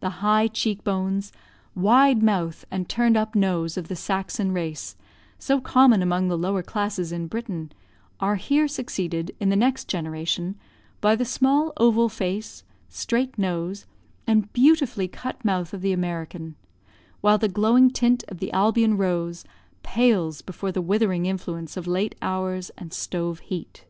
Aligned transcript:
The 0.00 0.10
high 0.20 0.48
cheek 0.48 0.84
bones, 0.84 1.32
wide 1.74 2.22
mouth, 2.22 2.66
and 2.70 2.86
turned 2.86 3.16
up 3.16 3.34
nose 3.34 3.78
of 3.78 3.88
the 3.88 3.96
Saxon 3.96 4.52
race, 4.52 4.94
so 5.38 5.58
common 5.58 6.02
among 6.02 6.28
the 6.28 6.36
lower 6.36 6.62
classes 6.62 7.12
in 7.12 7.28
Britain, 7.28 7.72
are 8.20 8.36
here 8.36 8.68
succeeded 8.68 9.34
in 9.40 9.48
the 9.48 9.56
next 9.56 9.88
generation, 9.88 10.54
by 11.00 11.16
the 11.16 11.24
small 11.24 11.72
oval 11.78 12.10
face, 12.10 12.62
straight 12.90 13.38
nose, 13.38 13.86
and 14.26 14.52
beautifully 14.52 15.08
cut 15.08 15.42
mouth 15.42 15.72
of 15.72 15.80
the 15.80 15.92
American; 15.94 16.54
while 17.22 17.38
the 17.38 17.48
glowing 17.48 17.88
tint 17.90 18.24
of 18.28 18.40
the 18.40 18.52
Albion 18.52 18.98
rose 18.98 19.46
pales 19.82 20.42
before 20.42 20.72
the 20.72 20.82
withering 20.82 21.24
influence 21.24 21.74
of 21.74 21.86
late 21.86 22.14
hours 22.20 22.68
and 22.76 22.92
stove 22.92 23.38
heat. 23.38 23.86